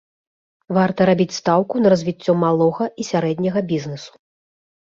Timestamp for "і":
3.05-3.07